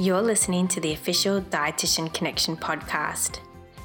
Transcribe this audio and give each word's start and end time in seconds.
You're 0.00 0.22
listening 0.22 0.66
to 0.68 0.80
the 0.80 0.94
official 0.94 1.42
Dietitian 1.42 2.10
Connection 2.14 2.56
podcast. 2.56 3.40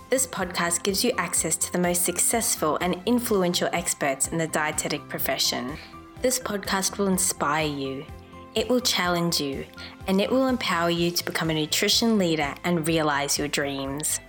This 0.10 0.26
podcast 0.26 0.82
gives 0.82 1.04
you 1.04 1.12
access 1.18 1.58
to 1.58 1.74
the 1.74 1.78
most 1.78 2.06
successful 2.06 2.78
and 2.80 3.02
influential 3.06 3.68
experts 3.74 4.30
in 4.30 4.38
the 4.38 4.48
dietetic 4.48 5.10
profession. 5.10 5.78
This 6.22 6.40
podcast 6.40 6.98
will 6.98 7.08
inspire 7.08 7.68
you, 7.68 8.06
it 8.54 8.70
will 8.70 8.80
challenge 8.80 9.42
you, 9.42 9.66
and 10.08 10.22
it 10.22 10.32
will 10.32 10.48
empower 10.48 10.90
you 10.90 11.12
to 11.12 11.26
become 11.26 11.50
a 11.50 11.54
nutrition 11.54 12.18
leader 12.18 12.56
and 12.64 12.88
realize 12.88 13.38
your 13.38 13.50
dreams. 13.50 14.22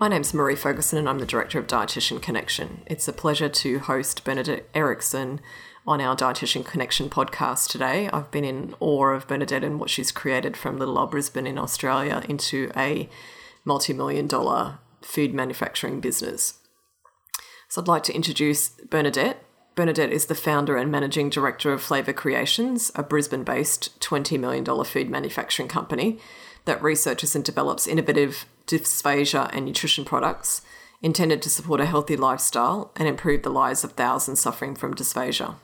My 0.00 0.08
name's 0.08 0.32
Maree 0.32 0.58
Ferguson 0.58 0.98
and 0.98 1.08
I'm 1.08 1.20
the 1.20 1.26
Director 1.26 1.56
of 1.60 1.68
Dietitian 1.68 2.20
Connection. 2.20 2.82
It's 2.86 3.06
a 3.06 3.12
pleasure 3.12 3.48
to 3.48 3.78
host 3.78 4.24
Bernadette 4.24 4.68
Erickson 4.74 5.40
on 5.86 6.00
our 6.00 6.16
Dietitian 6.16 6.64
Connection 6.64 7.08
podcast 7.08 7.70
today. 7.70 8.10
I've 8.12 8.30
been 8.32 8.44
in 8.44 8.74
awe 8.80 9.10
of 9.10 9.28
Bernadette 9.28 9.62
and 9.62 9.78
what 9.78 9.90
she's 9.90 10.10
created 10.10 10.56
from 10.56 10.78
Little 10.78 10.98
Old 10.98 11.12
Brisbane 11.12 11.46
in 11.46 11.58
Australia 11.58 12.24
into 12.28 12.72
a 12.76 13.08
multi 13.64 13.92
million 13.92 14.26
dollar 14.26 14.80
food 15.00 15.32
manufacturing 15.32 16.00
business. 16.00 16.58
So 17.68 17.80
I'd 17.80 17.88
like 17.88 18.02
to 18.04 18.14
introduce 18.14 18.70
Bernadette. 18.70 19.44
Bernadette 19.76 20.12
is 20.12 20.26
the 20.26 20.34
founder 20.34 20.76
and 20.76 20.90
managing 20.90 21.30
director 21.30 21.72
of 21.72 21.80
Flavour 21.80 22.12
Creations, 22.12 22.90
a 22.96 23.04
Brisbane 23.04 23.44
based 23.44 24.00
$20 24.00 24.40
million 24.40 24.64
food 24.84 25.08
manufacturing 25.08 25.68
company 25.68 26.18
that 26.64 26.82
researches 26.82 27.36
and 27.36 27.44
develops 27.44 27.86
innovative 27.86 28.46
dysphagia 28.66 29.50
and 29.52 29.66
nutrition 29.66 30.04
products 30.04 30.62
intended 31.02 31.42
to 31.42 31.50
support 31.50 31.80
a 31.80 31.86
healthy 31.86 32.16
lifestyle 32.16 32.90
and 32.96 33.06
improve 33.06 33.42
the 33.42 33.50
lives 33.50 33.84
of 33.84 33.92
thousands 33.92 34.40
suffering 34.40 34.74
from 34.74 34.94
dysphagia. 34.94 35.56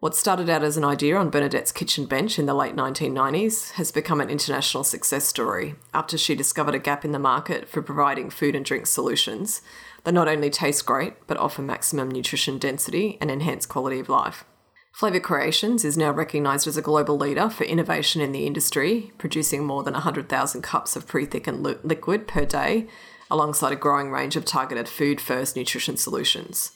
What 0.00 0.16
started 0.16 0.48
out 0.48 0.62
as 0.62 0.78
an 0.78 0.84
idea 0.84 1.16
on 1.16 1.28
Bernadette's 1.28 1.72
kitchen 1.72 2.06
bench 2.06 2.38
in 2.38 2.46
the 2.46 2.54
late 2.54 2.74
1990s 2.74 3.72
has 3.72 3.92
become 3.92 4.18
an 4.22 4.30
international 4.30 4.82
success 4.82 5.26
story 5.26 5.74
after 5.92 6.16
she 6.16 6.34
discovered 6.34 6.74
a 6.74 6.78
gap 6.78 7.04
in 7.04 7.12
the 7.12 7.18
market 7.18 7.68
for 7.68 7.82
providing 7.82 8.30
food 8.30 8.56
and 8.56 8.64
drink 8.64 8.86
solutions 8.86 9.60
that 10.04 10.14
not 10.14 10.26
only 10.26 10.48
taste 10.48 10.86
great 10.86 11.26
but 11.26 11.36
offer 11.36 11.60
maximum 11.60 12.10
nutrition 12.10 12.56
density 12.56 13.18
and 13.20 13.30
enhance 13.30 13.66
quality 13.66 14.00
of 14.00 14.08
life. 14.08 14.44
Flavour 14.92 15.20
Creations 15.20 15.84
is 15.84 15.96
now 15.96 16.10
recognised 16.10 16.66
as 16.66 16.76
a 16.76 16.82
global 16.82 17.16
leader 17.16 17.48
for 17.48 17.64
innovation 17.64 18.20
in 18.20 18.32
the 18.32 18.46
industry, 18.46 19.12
producing 19.18 19.64
more 19.64 19.82
than 19.82 19.94
100,000 19.94 20.62
cups 20.62 20.96
of 20.96 21.06
pre 21.06 21.24
thickened 21.24 21.62
li- 21.62 21.76
liquid 21.82 22.26
per 22.26 22.44
day, 22.44 22.86
alongside 23.30 23.72
a 23.72 23.76
growing 23.76 24.10
range 24.10 24.36
of 24.36 24.44
targeted 24.44 24.88
food 24.88 25.20
first 25.20 25.56
nutrition 25.56 25.96
solutions. 25.96 26.72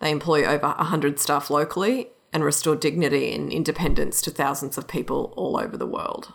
They 0.00 0.10
employ 0.10 0.44
over 0.44 0.68
100 0.68 1.18
staff 1.18 1.50
locally 1.50 2.10
and 2.32 2.44
restore 2.44 2.76
dignity 2.76 3.34
and 3.34 3.52
independence 3.52 4.20
to 4.22 4.30
thousands 4.30 4.78
of 4.78 4.86
people 4.86 5.32
all 5.36 5.58
over 5.58 5.76
the 5.76 5.86
world. 5.86 6.32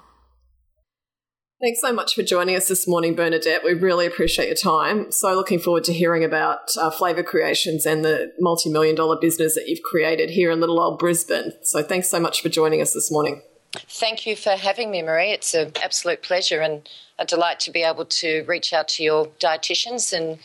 Thanks 1.63 1.79
so 1.79 1.93
much 1.93 2.13
for 2.13 2.23
joining 2.23 2.57
us 2.57 2.67
this 2.67 2.89
morning, 2.89 3.15
Bernadette. 3.15 3.63
We 3.63 3.73
really 3.73 4.05
appreciate 4.05 4.47
your 4.47 4.55
time. 4.55 5.13
So, 5.13 5.33
looking 5.33 5.59
forward 5.59 5.85
to 5.85 5.93
hearing 5.93 6.21
about 6.21 6.75
uh, 6.77 6.89
Flavour 6.89 7.23
Creations 7.23 7.85
and 7.85 8.03
the 8.03 8.33
multi 8.37 8.69
million 8.69 8.95
dollar 8.95 9.17
business 9.17 9.55
that 9.55 9.69
you've 9.69 9.81
created 9.81 10.31
here 10.31 10.51
in 10.51 10.59
little 10.59 10.81
old 10.81 10.99
Brisbane. 10.99 11.53
So, 11.61 11.81
thanks 11.81 12.09
so 12.09 12.19
much 12.19 12.41
for 12.41 12.49
joining 12.49 12.81
us 12.81 12.91
this 12.91 13.09
morning. 13.09 13.43
Thank 13.71 14.25
you 14.25 14.35
for 14.35 14.57
having 14.57 14.91
me, 14.91 15.01
Maree. 15.03 15.33
It's 15.33 15.53
an 15.53 15.71
absolute 15.81 16.21
pleasure 16.21 16.59
and 16.59 16.89
a 17.17 17.23
delight 17.23 17.61
to 17.61 17.71
be 17.71 17.81
able 17.81 18.07
to 18.07 18.43
reach 18.45 18.73
out 18.73 18.89
to 18.89 19.03
your 19.03 19.27
dietitians 19.39 20.11
and 20.11 20.39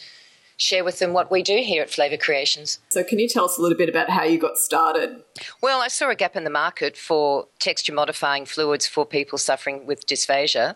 share 0.58 0.84
with 0.84 0.98
them 0.98 1.12
what 1.12 1.30
we 1.30 1.42
do 1.42 1.58
here 1.58 1.82
at 1.82 1.88
Flavour 1.88 2.18
Creations. 2.18 2.80
So, 2.88 3.02
can 3.02 3.18
you 3.18 3.28
tell 3.28 3.46
us 3.46 3.56
a 3.56 3.62
little 3.62 3.78
bit 3.78 3.88
about 3.88 4.10
how 4.10 4.24
you 4.24 4.38
got 4.38 4.58
started? 4.58 5.22
Well, 5.62 5.80
I 5.80 5.88
saw 5.88 6.10
a 6.10 6.14
gap 6.14 6.36
in 6.36 6.44
the 6.44 6.50
market 6.50 6.96
for 6.96 7.46
texture 7.58 7.94
modifying 7.94 8.44
fluids 8.44 8.86
for 8.86 9.06
people 9.06 9.38
suffering 9.38 9.86
with 9.86 10.06
dysphagia. 10.06 10.74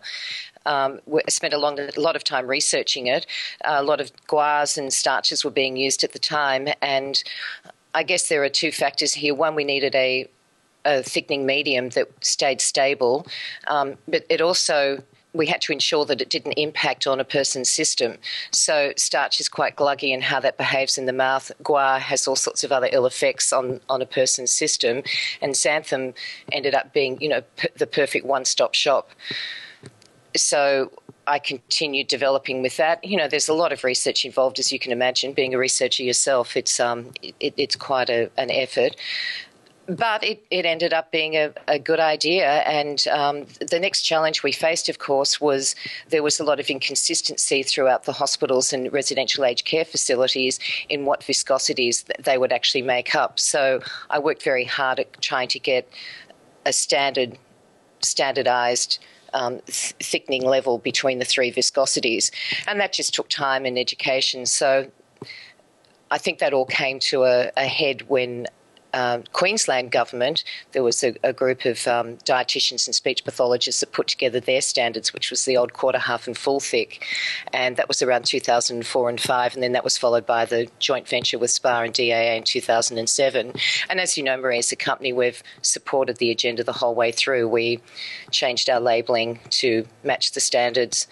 Um, 0.65 1.01
I 1.13 1.29
spent 1.29 1.53
a, 1.53 1.57
long, 1.57 1.77
a 1.77 1.91
lot 1.97 2.15
of 2.15 2.23
time 2.23 2.47
researching 2.47 3.07
it. 3.07 3.27
a 3.65 3.83
lot 3.83 3.99
of 3.99 4.11
guars 4.27 4.77
and 4.77 4.93
starches 4.93 5.43
were 5.43 5.51
being 5.51 5.75
used 5.75 6.05
at 6.05 6.13
the 6.13 6.19
time, 6.19 6.69
and 6.81 7.21
I 7.93 8.03
guess 8.03 8.29
there 8.29 8.43
are 8.43 8.49
two 8.49 8.71
factors 8.71 9.13
here. 9.13 9.35
One, 9.35 9.53
we 9.55 9.63
needed 9.63 9.93
a 9.93 10.27
a 10.85 11.01
thickening 11.01 11.45
medium 11.45 11.89
that 11.89 12.09
stayed 12.19 12.59
stable, 12.59 13.25
um, 13.67 13.95
but 14.05 14.25
it 14.29 14.41
also 14.41 15.01
we 15.33 15.47
had 15.47 15.61
to 15.61 15.73
ensure 15.73 16.05
that 16.05 16.21
it 16.21 16.29
didn't 16.29 16.53
impact 16.53 17.07
on 17.07 17.19
a 17.19 17.23
person's 17.23 17.69
system. 17.69 18.17
So 18.51 18.93
starch 18.95 19.39
is 19.39 19.49
quite 19.49 19.75
gluggy 19.75 20.13
in 20.13 20.21
how 20.21 20.39
that 20.39 20.57
behaves 20.57 20.97
in 20.97 21.05
the 21.05 21.13
mouth. 21.13 21.51
Guar 21.63 21.99
has 21.99 22.27
all 22.27 22.35
sorts 22.35 22.63
of 22.63 22.71
other 22.71 22.89
ill 22.91 23.05
effects 23.05 23.51
on, 23.51 23.79
on 23.89 24.01
a 24.01 24.05
person's 24.05 24.51
system, 24.51 25.03
and 25.41 25.53
xanthan 25.53 26.13
ended 26.51 26.75
up 26.75 26.93
being, 26.93 27.19
you 27.19 27.29
know, 27.29 27.41
p- 27.57 27.69
the 27.75 27.87
perfect 27.87 28.25
one-stop 28.25 28.73
shop. 28.75 29.09
So 30.35 30.91
I 31.25 31.39
continued 31.39 32.07
developing 32.07 32.61
with 32.61 32.77
that. 32.77 33.03
You 33.03 33.17
know, 33.17 33.27
there's 33.27 33.49
a 33.49 33.53
lot 33.53 33.71
of 33.71 33.83
research 33.83 34.25
involved, 34.25 34.59
as 34.59 34.71
you 34.71 34.79
can 34.79 34.91
imagine. 34.91 35.33
Being 35.33 35.53
a 35.53 35.57
researcher 35.57 36.03
yourself, 36.03 36.57
it's 36.57 36.79
um, 36.79 37.11
it, 37.21 37.53
it's 37.57 37.75
quite 37.75 38.09
a, 38.09 38.29
an 38.37 38.51
effort 38.51 38.95
but 39.87 40.23
it, 40.23 40.45
it 40.49 40.65
ended 40.65 40.93
up 40.93 41.11
being 41.11 41.35
a, 41.35 41.51
a 41.67 41.77
good 41.77 41.99
idea. 41.99 42.61
And 42.61 43.05
um, 43.07 43.45
the 43.59 43.79
next 43.79 44.03
challenge 44.03 44.43
we 44.43 44.51
faced, 44.51 44.87
of 44.87 44.99
course, 44.99 45.41
was 45.41 45.75
there 46.09 46.23
was 46.23 46.39
a 46.39 46.43
lot 46.43 46.59
of 46.59 46.69
inconsistency 46.69 47.63
throughout 47.63 48.05
the 48.05 48.13
hospitals 48.13 48.71
and 48.71 48.91
residential 48.93 49.43
aged 49.43 49.65
care 49.65 49.85
facilities 49.85 50.59
in 50.89 51.05
what 51.05 51.21
viscosities 51.21 52.05
they 52.23 52.37
would 52.37 52.53
actually 52.53 52.81
make 52.81 53.13
up. 53.13 53.39
So 53.39 53.81
I 54.09 54.19
worked 54.19 54.43
very 54.43 54.65
hard 54.65 54.99
at 54.99 55.21
trying 55.21 55.49
to 55.49 55.59
get 55.59 55.89
a 56.65 56.73
standard, 56.73 57.37
standardized. 58.01 58.99
Um, 59.35 59.61
th- 59.65 59.95
thickening 59.99 60.43
level 60.43 60.77
between 60.77 61.17
the 61.17 61.25
three 61.25 61.51
viscosities, 61.51 62.29
and 62.67 62.79
that 62.79 62.93
just 62.93 63.15
took 63.15 63.29
time 63.29 63.65
and 63.65 63.79
education. 63.79 64.45
So 64.45 64.91
I 66.11 66.19
think 66.19 66.37
that 66.37 66.53
all 66.53 66.67
came 66.67 66.99
to 66.99 67.23
a, 67.23 67.51
a 67.57 67.65
head 67.65 68.03
when 68.09 68.45
um, 68.93 69.23
Queensland 69.33 69.91
government, 69.91 70.43
there 70.71 70.83
was 70.83 71.03
a, 71.03 71.15
a 71.23 71.33
group 71.33 71.65
of 71.65 71.87
um, 71.87 72.17
dietitians 72.17 72.87
and 72.87 72.95
speech 72.95 73.25
pathologists 73.25 73.79
that 73.79 73.91
put 73.91 74.07
together 74.07 74.39
their 74.39 74.61
standards, 74.61 75.13
which 75.13 75.29
was 75.29 75.45
the 75.45 75.57
old 75.57 75.73
quarter, 75.73 75.97
half, 75.97 76.27
and 76.27 76.37
full 76.37 76.59
thick, 76.59 77.05
and 77.51 77.75
that 77.77 77.87
was 77.87 78.01
around 78.01 78.25
2004 78.25 79.09
and 79.09 79.19
five, 79.19 79.53
and 79.53 79.63
then 79.63 79.71
that 79.71 79.83
was 79.83 79.97
followed 79.97 80.25
by 80.25 80.45
the 80.45 80.67
joint 80.79 81.07
venture 81.07 81.39
with 81.39 81.51
SPA 81.51 81.81
and 81.81 81.93
DAA 81.93 82.37
in 82.37 82.43
2007. 82.43 83.53
And 83.89 83.99
as 83.99 84.17
you 84.17 84.23
know, 84.23 84.37
Maree, 84.37 84.59
as 84.59 84.71
a 84.71 84.75
company, 84.75 85.11
we've 85.11 85.41
supported 85.61 86.17
the 86.17 86.31
agenda 86.31 86.63
the 86.63 86.73
whole 86.73 86.95
way 86.95 87.11
through. 87.11 87.47
We 87.47 87.79
changed 88.31 88.69
our 88.69 88.79
labelling 88.79 89.39
to 89.49 89.87
match 90.03 90.31
the 90.31 90.39
standards 90.39 91.07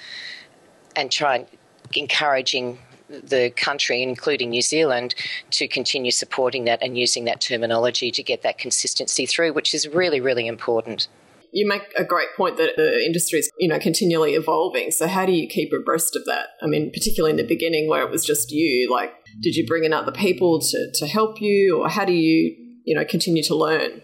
and 0.96 1.12
try 1.12 1.46
encouraging 1.94 2.78
the 3.12 3.52
country, 3.56 4.02
including 4.02 4.50
New 4.50 4.62
Zealand, 4.62 5.16
to 5.52 5.68
continue 5.68 6.12
supporting 6.12 6.66
that 6.66 6.82
and 6.82 6.98
using 6.98 7.26
that 7.26 7.42
terminology 7.42 8.12
to 8.12 8.24
get 8.24 8.42
that 8.44 8.58
consistency 8.58 9.26
through, 9.26 9.54
which 9.54 9.74
is 9.74 9.88
really, 9.88 10.20
really 10.20 10.48
important. 10.48 11.08
You 11.54 11.68
make 11.68 11.82
a 11.98 12.06
great 12.06 12.30
point 12.38 12.56
that 12.58 12.78
the 12.78 13.04
industry 13.06 13.40
is, 13.40 13.52
you 13.60 13.68
know, 13.68 13.78
continually 13.78 14.36
evolving. 14.36 14.92
So 14.92 15.08
how 15.08 15.26
do 15.26 15.34
you 15.34 15.50
keep 15.50 15.74
abreast 15.74 16.16
of 16.16 16.24
that? 16.26 16.48
I 16.64 16.68
mean, 16.68 16.92
particularly 16.92 17.32
in 17.32 17.38
the 17.38 17.44
beginning 17.44 17.90
where 17.90 18.04
it 18.04 18.10
was 18.10 18.26
just 18.26 18.52
you, 18.52 18.90
like, 18.90 19.12
did 19.42 19.56
you 19.56 19.68
bring 19.68 19.84
in 19.84 19.92
other 19.92 20.14
people 20.14 20.62
to, 20.62 20.91
to 20.94 21.08
help 21.08 21.41
you, 21.41 21.82
or 21.82 21.90
how 21.90 22.06
do 22.06 22.14
you 22.14 22.56
you 22.84 22.96
know 22.96 23.06
continue 23.06 23.44
to 23.44 23.56
learn 23.56 24.02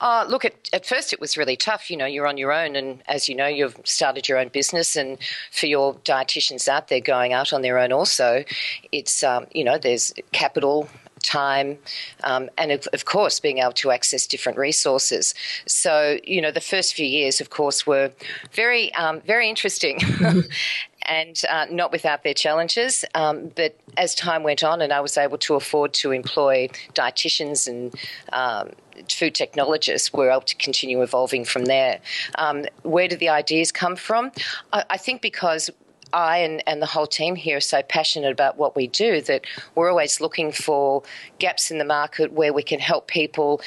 uh, 0.00 0.24
look 0.28 0.44
at, 0.44 0.68
at 0.72 0.86
first 0.86 1.12
it 1.12 1.20
was 1.20 1.36
really 1.36 1.56
tough 1.56 1.90
you 1.90 1.96
know 1.96 2.06
you're 2.06 2.26
on 2.26 2.36
your 2.36 2.52
own 2.52 2.76
and 2.76 3.02
as 3.06 3.28
you 3.28 3.34
know 3.34 3.46
you've 3.46 3.76
started 3.84 4.28
your 4.28 4.38
own 4.38 4.48
business 4.48 4.96
and 4.96 5.18
for 5.50 5.66
your 5.66 5.94
dietitians 5.96 6.68
out 6.68 6.88
there 6.88 7.00
going 7.00 7.32
out 7.32 7.52
on 7.52 7.62
their 7.62 7.78
own 7.78 7.92
also 7.92 8.44
it's 8.92 9.22
um, 9.22 9.46
you 9.52 9.64
know 9.64 9.78
there's 9.78 10.12
capital 10.32 10.88
time, 11.22 11.78
um, 12.24 12.48
and 12.58 12.72
of, 12.72 12.86
of, 12.92 13.04
course, 13.04 13.40
being 13.40 13.58
able 13.58 13.72
to 13.72 13.90
access 13.90 14.26
different 14.26 14.58
resources. 14.58 15.34
So, 15.66 16.18
you 16.24 16.40
know, 16.40 16.50
the 16.50 16.60
first 16.60 16.94
few 16.94 17.06
years, 17.06 17.40
of 17.40 17.50
course, 17.50 17.86
were 17.86 18.12
very, 18.52 18.92
um, 18.94 19.20
very 19.22 19.48
interesting. 19.48 20.00
and 21.08 21.42
uh, 21.50 21.66
not 21.70 21.90
without 21.90 22.22
their 22.22 22.34
challenges. 22.34 23.04
Um, 23.14 23.50
but 23.56 23.76
as 23.96 24.14
time 24.14 24.42
went 24.42 24.62
on, 24.62 24.80
and 24.80 24.92
I 24.92 25.00
was 25.00 25.16
able 25.16 25.38
to 25.38 25.54
afford 25.54 25.94
to 25.94 26.12
employ 26.12 26.68
dietitians 26.94 27.66
and 27.66 27.94
um, 28.32 28.70
food 29.10 29.34
technologists, 29.34 30.12
we're 30.12 30.30
able 30.30 30.42
to 30.42 30.56
continue 30.56 31.02
evolving 31.02 31.44
from 31.44 31.64
there. 31.64 32.00
Um, 32.36 32.66
where 32.82 33.08
do 33.08 33.16
the 33.16 33.28
ideas 33.28 33.72
come 33.72 33.96
from? 33.96 34.32
I, 34.72 34.84
I 34.90 34.96
think 34.96 35.22
because 35.22 35.70
I 36.12 36.38
and, 36.38 36.62
and 36.66 36.80
the 36.80 36.86
whole 36.86 37.06
team 37.06 37.36
here 37.36 37.58
are 37.58 37.60
so 37.60 37.82
passionate 37.82 38.32
about 38.32 38.56
what 38.56 38.74
we 38.74 38.86
do 38.86 39.20
that 39.22 39.44
we're 39.74 39.90
always 39.90 40.20
looking 40.20 40.52
for 40.52 41.02
gaps 41.38 41.70
in 41.70 41.78
the 41.78 41.84
market 41.84 42.32
where 42.32 42.52
we 42.52 42.62
can 42.62 42.80
help 42.80 43.08
people 43.08 43.60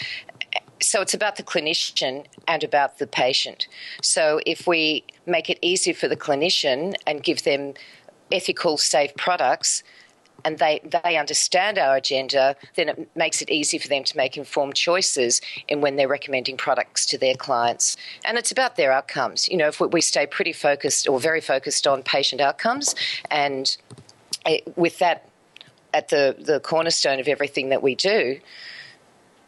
so 0.82 1.02
it's 1.02 1.14
about 1.14 1.36
the 1.36 1.44
clinician 1.44 2.26
and 2.48 2.64
about 2.64 2.98
the 2.98 3.08
patient. 3.08 3.68
So 4.02 4.42
if 4.46 4.68
we 4.68 5.04
make 5.26 5.50
it 5.50 5.60
easy 5.62 5.94
for 5.94 6.08
the 6.08 6.18
clinician 6.18 6.96
and 7.06 7.24
give 7.24 7.44
them 7.44 7.74
ethical, 8.32 8.78
safe 8.78 9.16
products, 9.16 9.84
and 10.44 10.58
they, 10.58 10.82
they 11.04 11.18
understand 11.18 11.78
our 11.78 11.96
agenda, 11.96 12.56
then 12.76 12.90
it 12.90 13.16
makes 13.16 13.42
it 13.42 13.50
easy 13.50 13.78
for 13.78 13.88
them 13.88 14.04
to 14.04 14.18
make 14.18 14.38
informed 14.38 14.76
choices 14.76 15.40
in 15.68 15.82
when 15.82 15.96
they're 15.96 16.08
recommending 16.08 16.58
products 16.58 17.06
to 17.08 17.18
their 17.18 17.36
clients. 17.36 17.96
And 18.26 18.38
it's 18.40 18.52
about 18.52 18.76
their 18.76 18.92
outcomes. 18.92 19.48
You 19.50 19.58
know, 19.58 19.68
if 19.68 19.80
we 19.80 20.02
stay 20.02 20.26
pretty 20.26 20.54
focused 20.54 21.08
or 21.08 21.20
very 21.20 21.42
focused 21.42 21.86
on 21.86 22.02
patient 22.02 22.42
outcomes, 22.42 22.96
and 23.30 23.78
eh, 24.46 24.62
with 24.76 24.98
that 25.00 25.30
at 25.94 26.10
the, 26.10 26.36
the 26.40 26.60
cornerstone 26.60 27.20
of 27.20 27.28
everything 27.28 27.70
that 27.70 27.84
we 27.84 27.96
do, 27.96 28.40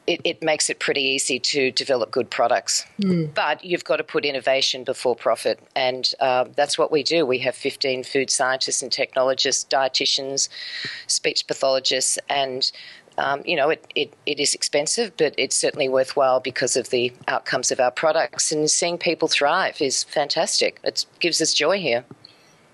it, 0.08 0.22
it, 0.24 0.44
makes 0.44 0.70
it 0.70 0.80
pretty 0.80 1.02
easy 1.02 1.40
to 1.40 1.72
develop 1.72 2.12
good 2.12 2.30
products. 2.30 2.86
Mm. 3.00 3.34
But 3.34 3.64
you've 3.64 3.84
got 3.84 3.98
to 3.98 4.04
put 4.04 4.26
innovation 4.26 4.84
before 4.84 5.16
profit. 5.16 5.60
And 5.76 6.12
uh, 6.20 6.46
that's 6.56 6.78
what 6.78 6.92
we 6.92 7.04
do. 7.04 7.26
We 7.26 7.40
have 7.40 7.56
15 7.56 8.04
food 8.04 8.30
scientists 8.30 8.82
and 8.82 8.92
technologists, 8.92 9.66
dietitians, 9.70 10.50
speech 11.08 11.48
pathologists, 11.48 12.20
and 12.30 12.72
um, 13.18 13.44
you 13.46 13.56
know, 13.56 13.70
it, 13.70 13.86
it, 13.96 14.14
it 14.26 14.40
is 14.40 14.56
expensive, 14.56 15.16
but 15.18 15.36
it's 15.38 15.56
certainly 15.56 15.88
worthwhile 15.88 16.40
because 16.40 16.76
of 16.76 16.90
the 16.90 17.14
outcomes 17.28 17.72
of 17.72 17.80
our 17.80 17.92
products. 17.92 18.52
And 18.52 18.70
seeing 18.70 18.98
people 18.98 19.28
thrive 19.28 19.82
is 19.82 20.04
fantastic. 20.04 20.80
It 20.84 21.06
gives 21.20 21.42
us 21.42 21.54
joy 21.54 21.80
here. 21.80 22.06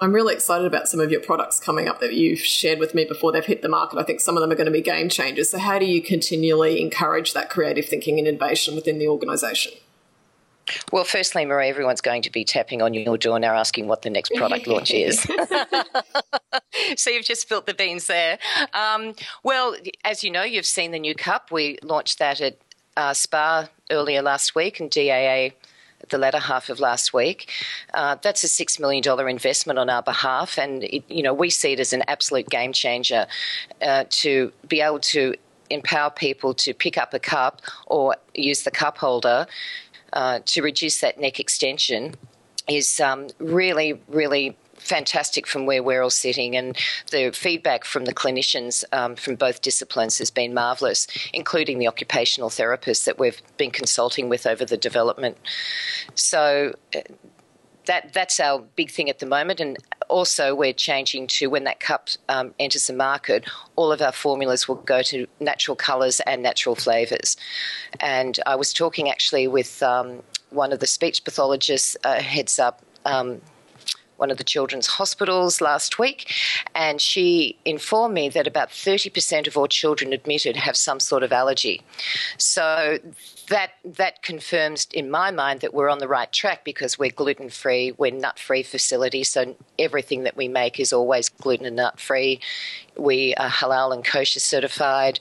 I'm 0.01 0.13
really 0.13 0.34
excited 0.34 0.66
about 0.66 0.88
some 0.88 1.00
of 1.00 1.12
your 1.12 1.22
products 1.22 1.60
coming 1.60 1.88
up 1.88 2.00
that 2.00 2.13
you've 2.13 2.40
shared 2.40 2.80
with 2.80 2.96
me 2.96 3.06
before 3.06 3.31
they've 3.31 3.46
hit 3.46 3.62
the 3.62 3.69
market. 3.69 4.00
I 4.00 4.04
think 4.04 4.22
some 4.22 4.38
of 4.38 4.42
them 4.42 4.51
are 4.51 4.56
going 4.56 4.66
to 4.66 4.72
be 4.72 4.81
game 4.81 5.10
changers. 5.10 5.50
So, 5.50 5.60
how 5.60 5.78
do 5.78 5.86
you 5.86 6.01
continually 6.01 6.81
encourage 6.81 7.34
that 7.34 7.50
creative 7.50 7.86
thinking 7.86 8.18
and 8.18 8.28
innovation 8.28 8.75
within 8.75 8.98
the 8.98 9.07
organisation? 9.07 9.74
Well, 10.92 11.04
firstly, 11.04 11.46
Maree, 11.46 11.69
everyone's 11.69 12.01
going 12.01 12.22
to 12.22 12.31
be 12.31 12.44
tapping 12.44 12.81
on 12.81 12.94
your 12.94 13.18
door 13.18 13.40
now 13.40 13.56
asking 13.56 13.88
what 13.88 14.04
the 14.04 14.10
next 14.10 14.31
product 14.36 14.68
launch 14.68 14.92
is. 14.92 15.19
so 16.95 17.10
you've 17.10 17.25
just 17.25 17.42
spilt 17.42 17.66
the 17.66 17.74
beans 17.74 18.07
there. 18.07 18.38
Um, 18.74 19.16
well, 19.44 19.75
as 20.06 20.24
you 20.24 20.31
know, 20.31 20.44
you've 20.44 20.66
seen 20.66 20.92
the 20.92 21.00
new 21.00 21.16
cup. 21.16 21.52
We 21.52 21.80
launched 21.84 22.19
that 22.19 22.40
at 22.40 22.57
uh, 22.95 23.13
SPA 23.13 23.69
earlier 23.90 24.22
last 24.22 24.56
week 24.56 24.80
and 24.80 24.92
DAA 24.92 25.52
the 26.10 26.18
latter 26.18 26.40
half 26.40 26.69
of 26.69 26.80
last 26.80 27.13
week. 27.13 27.51
Uh, 27.94 28.16
that's 28.22 28.44
a 28.44 28.48
$6 28.48 28.80
million 28.80 29.04
investment 29.28 29.78
on 29.80 29.90
our 29.90 30.01
behalf, 30.01 30.57
and 30.57 30.84
it, 30.84 31.04
you 31.10 31.24
know 31.24 31.34
we 31.34 31.50
see 31.50 31.74
it 31.74 31.80
as 31.80 31.94
an 31.94 32.04
absolute 32.07 32.50
game 32.50 32.74
changer 32.74 33.28
uh, 33.81 34.06
to 34.10 34.51
be 34.68 34.81
able 34.81 35.00
to 35.00 35.36
empower 35.69 36.10
people 36.10 36.54
to 36.54 36.74
pick 36.74 36.98
up 36.98 37.13
a 37.13 37.19
cup 37.19 37.62
or 37.86 38.16
use 38.34 38.63
the 38.63 38.72
cup 38.72 38.98
holder 38.98 39.46
uh, 40.13 40.40
to 40.46 40.62
reduce 40.62 41.01
that 41.01 41.19
neck 41.19 41.40
extension 41.40 42.16
is 42.68 43.00
um, 43.00 43.28
really, 43.40 44.00
really 44.07 44.56
fantastic 44.80 45.48
from 45.48 45.66
where 45.66 45.84
we're 45.84 46.02
all 46.02 46.10
sitting, 46.10 46.56
and 46.56 46.78
the 47.12 47.31
feedback 47.31 47.86
from 47.86 48.06
the 48.06 48.14
clinicians 48.14 48.84
um, 48.92 49.16
from 49.16 49.36
both 49.36 49.62
disciplines 49.62 50.18
has 50.18 50.31
been 50.31 50.54
marvellous, 50.54 51.08
including 51.34 51.80
the 51.80 51.88
occupational 51.88 52.50
therapists 52.50 53.06
that 53.06 53.20
we've 53.20 53.42
been 53.58 53.72
consulting 53.72 54.30
with 54.30 54.46
over 54.46 54.66
the 54.66 54.78
development. 54.78 55.38
So. 56.16 56.74
Uh, 56.96 57.02
that, 57.86 58.14
that's 58.14 58.40
our 58.40 58.60
big 58.76 58.92
thing 58.92 59.10
at 59.10 59.18
the 59.18 59.26
moment, 59.26 59.60
and 59.60 59.76
also 60.10 60.54
we're 60.54 60.74
changing 60.74 61.26
to 61.26 61.48
when 61.48 61.64
that 61.64 61.80
cup 61.80 62.10
um, 62.28 62.54
enters 62.60 62.86
the 62.86 62.94
market, 62.94 63.50
all 63.76 63.92
of 63.92 64.00
our 64.00 64.12
formulas 64.12 64.68
will 64.68 64.76
go 64.76 65.02
to 65.02 65.26
natural 65.40 65.76
colours 65.76 66.20
and 66.28 66.44
natural 66.44 66.76
flavours. 66.76 67.36
And 68.00 68.40
I 68.46 68.56
was 68.56 68.74
talking 68.74 69.10
actually 69.10 69.48
with 69.48 69.81
um, 69.81 70.22
one 70.52 70.72
of 70.72 70.80
the 70.80 70.88
speech 70.88 71.24
pathologists, 71.24 71.98
uh, 72.04 72.22
heads 72.22 72.60
up 72.60 72.84
um, 73.06 73.42
one 74.19 74.31
of 74.31 74.38
the 74.38 74.44
children's 74.44 74.88
hospitals 74.88 75.62
last 75.62 75.98
week, 75.98 76.33
and 76.75 77.01
she 77.01 77.57
informed 77.66 78.13
me 78.13 78.30
that 78.30 78.48
about 78.48 78.69
30% 78.69 79.48
of 79.48 79.57
all 79.57 79.68
children 79.68 80.13
admitted 80.13 80.56
have 80.56 80.75
some 80.75 81.00
sort 81.00 81.24
of 81.24 81.31
allergy. 81.31 81.81
So 82.38 83.00
that 83.50 83.71
that 83.83 84.21
confirms 84.21 84.88
in 84.94 85.10
my 85.10 85.31
mind 85.31 85.62
that 85.62 85.74
we're 85.74 85.89
on 85.89 86.00
the 86.00 86.07
right 86.07 86.31
track 86.31 86.63
because 86.63 87.00
we're 87.00 87.12
gluten 87.12 87.50
free, 87.50 87.94
we're 87.98 88.12
nut 88.12 88.38
free 88.38 88.63
facility, 88.63 89.24
so 89.24 89.56
everything 89.77 90.24
that 90.24 90.38
we 90.38 90.48
make 90.48 90.80
is 90.80 90.94
always 90.94 91.30
gluten 91.30 91.66
and 91.66 91.75
nut 91.75 92.00
free. 92.00 92.39
We 92.98 93.33
are 93.36 93.50
halal 93.50 93.94
and 93.94 94.06
kosher 94.06 94.39
certified 94.39 95.19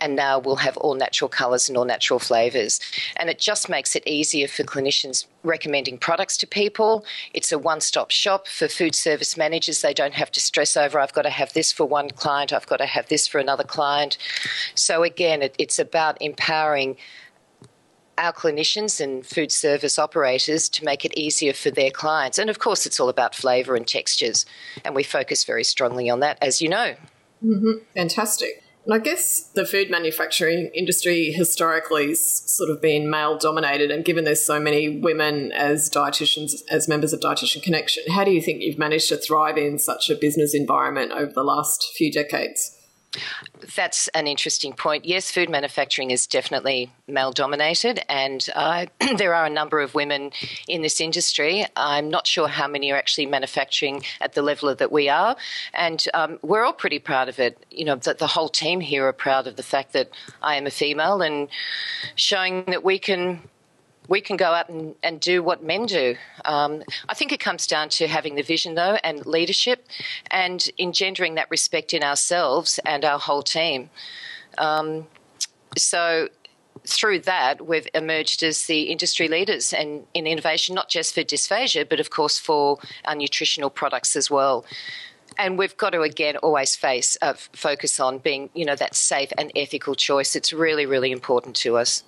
and 0.00 0.16
now 0.16 0.38
we'll 0.38 0.56
have 0.56 0.76
all 0.76 0.94
natural 0.94 1.28
colours 1.28 1.68
and 1.68 1.76
all 1.76 1.84
natural 1.84 2.18
flavours. 2.18 2.80
And 3.16 3.28
it 3.30 3.38
just 3.38 3.68
makes 3.68 3.96
it 3.96 4.06
easier 4.06 4.48
for 4.48 4.64
clinicians 4.64 5.26
recommending 5.42 5.98
products 5.98 6.36
to 6.38 6.46
people. 6.46 7.04
It's 7.34 7.52
a 7.52 7.58
one 7.58 7.80
stop 7.80 8.10
shop 8.10 8.48
for 8.48 8.68
food 8.68 8.94
service 8.94 9.36
managers. 9.36 9.80
They 9.80 9.94
don't 9.94 10.14
have 10.14 10.30
to 10.32 10.40
stress 10.40 10.76
over, 10.76 10.98
I've 10.98 11.12
got 11.12 11.22
to 11.22 11.30
have 11.30 11.52
this 11.52 11.72
for 11.72 11.84
one 11.84 12.10
client, 12.10 12.52
I've 12.52 12.66
got 12.66 12.78
to 12.78 12.86
have 12.86 13.08
this 13.08 13.26
for 13.26 13.38
another 13.38 13.64
client. 13.64 14.18
So, 14.74 15.02
again, 15.02 15.42
it, 15.42 15.54
it's 15.58 15.78
about 15.78 16.20
empowering 16.20 16.96
our 18.18 18.32
clinicians 18.32 19.00
and 19.00 19.24
food 19.24 19.52
service 19.52 19.98
operators 19.98 20.68
to 20.68 20.84
make 20.84 21.04
it 21.04 21.16
easier 21.16 21.52
for 21.52 21.70
their 21.70 21.90
clients. 21.90 22.38
And 22.38 22.50
of 22.50 22.58
course, 22.58 22.84
it's 22.84 22.98
all 22.98 23.08
about 23.08 23.34
flavour 23.34 23.76
and 23.76 23.86
textures, 23.86 24.44
and 24.84 24.94
we 24.94 25.04
focus 25.04 25.44
very 25.44 25.64
strongly 25.64 26.10
on 26.10 26.20
that, 26.20 26.36
as 26.42 26.60
you 26.60 26.68
know. 26.68 26.94
Mm-hmm. 27.44 27.84
Fantastic. 27.94 28.62
And 28.88 28.94
I 28.94 29.04
guess 29.04 29.42
the 29.54 29.66
food 29.66 29.90
manufacturing 29.90 30.70
industry 30.72 31.30
historically 31.30 32.08
has 32.08 32.24
sort 32.50 32.70
of 32.70 32.80
been 32.80 33.10
male 33.10 33.36
dominated, 33.36 33.90
and 33.90 34.02
given 34.02 34.24
there's 34.24 34.42
so 34.42 34.58
many 34.58 34.88
women 34.88 35.52
as 35.52 35.90
dietitians, 35.90 36.52
as 36.70 36.88
members 36.88 37.12
of 37.12 37.20
Dietitian 37.20 37.62
Connection, 37.62 38.04
how 38.10 38.24
do 38.24 38.30
you 38.30 38.40
think 38.40 38.62
you've 38.62 38.78
managed 38.78 39.10
to 39.10 39.18
thrive 39.18 39.58
in 39.58 39.78
such 39.78 40.08
a 40.08 40.14
business 40.14 40.54
environment 40.54 41.12
over 41.12 41.30
the 41.30 41.44
last 41.44 41.92
few 41.96 42.10
decades? 42.10 42.77
That's 43.74 44.08
an 44.08 44.26
interesting 44.26 44.72
point. 44.72 45.04
Yes, 45.04 45.30
food 45.30 45.48
manufacturing 45.48 46.10
is 46.10 46.26
definitely 46.26 46.92
male 47.06 47.32
dominated, 47.32 48.00
and 48.08 48.46
uh, 48.54 48.86
there 49.16 49.34
are 49.34 49.46
a 49.46 49.50
number 49.50 49.80
of 49.80 49.94
women 49.94 50.30
in 50.68 50.82
this 50.82 51.00
industry. 51.00 51.66
I'm 51.74 52.10
not 52.10 52.26
sure 52.26 52.48
how 52.48 52.68
many 52.68 52.92
are 52.92 52.96
actually 52.96 53.26
manufacturing 53.26 54.02
at 54.20 54.34
the 54.34 54.42
level 54.42 54.74
that 54.74 54.92
we 54.92 55.08
are, 55.08 55.36
and 55.72 56.04
um, 56.12 56.38
we're 56.42 56.64
all 56.64 56.72
pretty 56.72 56.98
proud 56.98 57.28
of 57.28 57.38
it. 57.38 57.64
You 57.70 57.86
know, 57.86 57.96
that 57.96 58.18
the 58.18 58.26
whole 58.26 58.48
team 58.48 58.80
here 58.80 59.06
are 59.06 59.12
proud 59.12 59.46
of 59.46 59.56
the 59.56 59.62
fact 59.62 59.92
that 59.94 60.10
I 60.42 60.56
am 60.56 60.66
a 60.66 60.70
female 60.70 61.22
and 61.22 61.48
showing 62.14 62.64
that 62.66 62.84
we 62.84 62.98
can 62.98 63.40
we 64.08 64.22
can 64.22 64.36
go 64.36 64.46
out 64.46 64.68
and, 64.70 64.94
and 65.02 65.20
do 65.20 65.42
what 65.42 65.62
men 65.62 65.86
do. 65.86 66.16
Um, 66.44 66.82
I 67.08 67.14
think 67.14 67.30
it 67.30 67.40
comes 67.40 67.66
down 67.66 67.90
to 67.90 68.08
having 68.08 68.34
the 68.34 68.42
vision, 68.42 68.74
though, 68.74 68.98
and 69.04 69.24
leadership, 69.26 69.86
and 70.30 70.66
engendering 70.78 71.34
that 71.36 71.50
respect 71.50 71.92
in 71.92 72.02
ourselves 72.02 72.80
and 72.84 73.04
our 73.04 73.18
whole 73.18 73.42
team. 73.42 73.90
Um, 74.56 75.06
so, 75.76 76.28
through 76.86 77.20
that, 77.20 77.66
we've 77.66 77.88
emerged 77.92 78.42
as 78.42 78.64
the 78.64 78.82
industry 78.84 79.28
leaders 79.28 79.72
and 79.72 80.06
in 80.14 80.26
innovation, 80.26 80.74
not 80.74 80.88
just 80.88 81.14
for 81.14 81.20
dysphagia, 81.20 81.86
but 81.88 82.00
of 82.00 82.10
course 82.10 82.38
for 82.38 82.78
our 83.04 83.14
nutritional 83.14 83.68
products 83.68 84.16
as 84.16 84.30
well. 84.30 84.64
And 85.36 85.58
we've 85.58 85.76
got 85.76 85.90
to 85.90 86.00
again 86.00 86.36
always 86.38 86.74
face 86.74 87.16
uh, 87.20 87.34
focus 87.34 88.00
on 88.00 88.18
being, 88.18 88.48
you 88.54 88.64
know, 88.64 88.74
that 88.76 88.94
safe 88.94 89.30
and 89.36 89.52
ethical 89.54 89.94
choice. 89.94 90.34
It's 90.34 90.52
really, 90.52 90.86
really 90.86 91.12
important 91.12 91.54
to 91.56 91.76
us. 91.76 92.02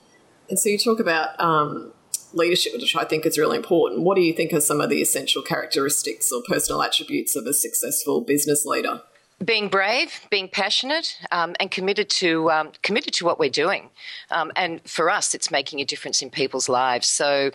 And 0.50 0.58
so 0.58 0.68
you 0.68 0.76
talk 0.76 1.00
about 1.00 1.40
um, 1.40 1.92
leadership, 2.34 2.74
which 2.74 2.94
I 2.94 3.04
think 3.04 3.24
is 3.24 3.38
really 3.38 3.56
important. 3.56 4.02
What 4.02 4.16
do 4.16 4.20
you 4.20 4.34
think 4.34 4.52
are 4.52 4.60
some 4.60 4.80
of 4.80 4.90
the 4.90 5.00
essential 5.00 5.42
characteristics 5.42 6.30
or 6.30 6.42
personal 6.46 6.82
attributes 6.82 7.34
of 7.36 7.46
a 7.46 7.54
successful 7.54 8.20
business 8.20 8.66
leader? 8.66 9.02
being 9.44 9.68
brave, 9.68 10.26
being 10.30 10.48
passionate, 10.48 11.16
um, 11.32 11.56
and 11.58 11.70
committed 11.70 12.10
to 12.10 12.50
um, 12.50 12.72
committed 12.82 13.14
to 13.14 13.24
what 13.24 13.38
we're 13.38 13.50
doing. 13.50 13.90
Um, 14.30 14.52
and 14.54 14.82
for 14.88 15.08
us, 15.08 15.34
it's 15.34 15.50
making 15.50 15.80
a 15.80 15.84
difference 15.84 16.22
in 16.22 16.30
people's 16.30 16.68
lives. 16.68 17.08
So. 17.08 17.50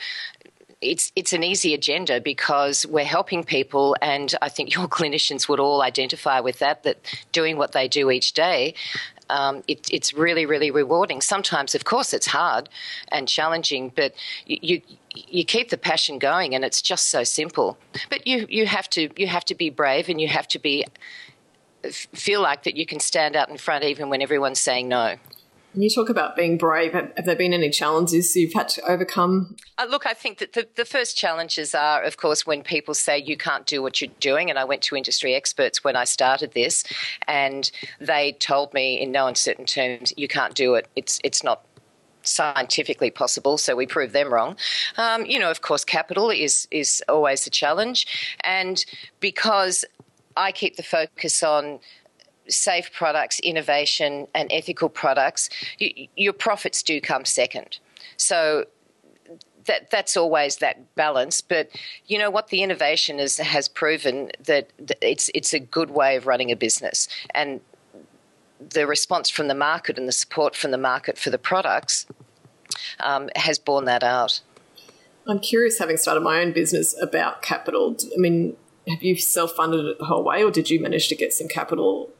It's 0.91 1.11
it's 1.15 1.33
an 1.33 1.43
easy 1.43 1.73
agenda 1.73 2.21
because 2.21 2.85
we're 2.85 3.05
helping 3.05 3.43
people, 3.43 3.95
and 4.01 4.33
I 4.41 4.49
think 4.49 4.73
your 4.73 4.87
clinicians 4.97 5.47
would 5.49 5.59
all 5.59 5.81
identify 5.81 6.39
with 6.39 6.59
that. 6.59 6.83
That 6.83 6.97
doing 7.31 7.57
what 7.57 7.71
they 7.71 7.87
do 7.87 8.11
each 8.11 8.33
day 8.33 8.75
um, 9.29 9.63
it, 9.67 9.89
it's 9.91 10.13
really, 10.13 10.45
really 10.45 10.71
rewarding. 10.71 11.21
Sometimes, 11.21 11.75
of 11.75 11.85
course, 11.85 12.13
it's 12.13 12.27
hard 12.27 12.69
and 13.09 13.27
challenging, 13.27 13.91
but 13.95 14.13
you, 14.45 14.57
you 14.61 14.81
you 15.15 15.45
keep 15.45 15.69
the 15.69 15.77
passion 15.77 16.19
going, 16.19 16.53
and 16.53 16.65
it's 16.65 16.81
just 16.81 17.09
so 17.09 17.23
simple. 17.23 17.77
But 18.09 18.27
you 18.27 18.45
you 18.49 18.65
have 18.65 18.89
to 18.91 19.09
you 19.17 19.27
have 19.27 19.45
to 19.45 19.55
be 19.55 19.69
brave, 19.69 20.09
and 20.09 20.19
you 20.19 20.27
have 20.27 20.47
to 20.49 20.59
be 20.59 20.85
feel 21.91 22.41
like 22.41 22.63
that 22.63 22.75
you 22.75 22.85
can 22.85 22.99
stand 22.99 23.35
out 23.35 23.49
in 23.49 23.57
front 23.57 23.83
even 23.83 24.09
when 24.09 24.21
everyone's 24.21 24.59
saying 24.59 24.87
no. 24.87 25.15
You 25.75 25.89
talk 25.89 26.09
about 26.09 26.35
being 26.35 26.57
brave, 26.57 26.93
have, 26.93 27.11
have, 27.15 27.25
there 27.25 27.35
been 27.35 27.53
any 27.53 27.69
challenges 27.69 28.35
you've 28.35 28.53
had 28.53 28.69
to 28.69 28.81
overcome? 28.89 29.55
Uh, 29.77 29.85
look, 29.89 30.05
I 30.05 30.13
think 30.13 30.37
that 30.37 30.53
the, 30.53 30.67
the 30.75 30.85
first 30.85 31.17
challenges 31.17 31.75
are, 31.75 32.01
of 32.01 32.17
course, 32.17 32.45
when 32.45 32.63
people 32.63 32.93
say 32.93 33.17
you 33.17 33.35
can't 33.35 33.65
do 33.65 33.81
what 33.81 33.99
you're 33.99 34.11
doing. 34.19 34.49
And 34.49 34.57
I 34.57 34.63
went 34.63 34.81
to 34.83 34.95
industry 34.95 35.35
experts 35.35 35.83
when 35.83 35.95
I 35.95 36.05
started 36.05 36.53
this, 36.53 36.83
and 37.27 37.69
they 37.99 38.33
told 38.33 38.73
me 38.73 38.99
in 38.99 39.11
no 39.11 39.27
uncertain 39.27 39.65
terms, 39.65 40.13
you 40.15 40.27
can't 40.27 40.55
do 40.55 40.75
it. 40.75 40.87
It's 40.95 41.19
it's 41.23 41.43
not 41.43 41.65
scientifically 42.23 43.11
possible, 43.11 43.57
so 43.57 43.75
we 43.75 43.85
prove 43.85 44.11
them 44.11 44.33
wrong. 44.33 44.57
Um, 44.97 45.25
you 45.25 45.39
know, 45.39 45.51
of 45.51 45.61
course, 45.61 45.83
capital 45.83 46.29
is 46.29 46.67
is 46.71 47.03
always 47.09 47.45
a 47.47 47.49
challenge, 47.49 48.07
and 48.43 48.83
because 49.19 49.85
I 50.37 50.51
keep 50.51 50.75
the 50.75 50.83
focus 50.83 51.43
on 51.43 51.79
safe 52.47 52.91
products, 52.93 53.39
innovation, 53.39 54.27
and 54.33 54.51
ethical 54.51 54.89
products, 54.89 55.49
you, 55.79 56.07
your 56.15 56.33
profits 56.33 56.83
do 56.83 57.01
come 57.01 57.25
second. 57.25 57.79
So 58.17 58.65
that 59.65 59.89
that's 59.89 60.15
always 60.15 60.57
that 60.57 60.95
balance. 60.95 61.41
But 61.41 61.69
you 62.05 62.17
know 62.17 62.29
what, 62.29 62.49
the 62.49 62.61
innovation 62.61 63.19
is, 63.19 63.37
has 63.37 63.67
proven 63.67 64.31
that 64.45 64.69
it's 65.01 65.29
it's 65.33 65.53
a 65.53 65.59
good 65.59 65.91
way 65.91 66.15
of 66.15 66.27
running 66.27 66.51
a 66.51 66.55
business, 66.55 67.07
and 67.33 67.61
the 68.59 68.87
response 68.87 69.29
from 69.29 69.47
the 69.47 69.55
market 69.55 69.97
and 69.97 70.07
the 70.07 70.13
support 70.13 70.55
from 70.55 70.71
the 70.71 70.77
market 70.77 71.17
for 71.17 71.29
the 71.29 71.37
products 71.37 72.05
um, 72.99 73.29
has 73.35 73.59
borne 73.59 73.85
that 73.85 74.03
out. 74.03 74.41
I'm 75.27 75.39
curious, 75.39 75.79
having 75.79 75.97
started 75.97 76.21
my 76.21 76.39
own 76.39 76.51
business, 76.51 76.95
about 77.01 77.41
capital. 77.41 77.97
I 78.15 78.17
mean, 78.17 78.55
have 78.87 79.03
you 79.03 79.15
self 79.17 79.53
funded 79.53 79.85
it 79.85 79.97
the 79.99 80.05
whole 80.05 80.23
way, 80.23 80.43
or 80.43 80.51
did 80.51 80.69
you 80.69 80.79
manage 80.79 81.07
to 81.09 81.15
get 81.15 81.33
some 81.33 81.47
capital 81.47 82.11